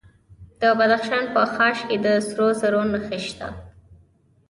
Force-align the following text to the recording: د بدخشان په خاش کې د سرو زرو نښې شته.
د 0.61 0.63
بدخشان 0.77 1.25
په 1.33 1.41
خاش 1.53 1.77
کې 1.87 1.97
د 2.05 2.07
سرو 2.27 2.47
زرو 2.59 2.81
نښې 2.91 3.19
شته. 3.27 3.47